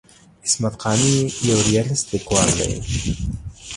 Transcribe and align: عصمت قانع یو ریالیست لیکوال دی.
عصمت 0.45 0.75
قانع 0.83 1.05
یو 1.49 1.59
ریالیست 1.67 2.05
لیکوال 2.13 2.49
دی. 2.57 2.71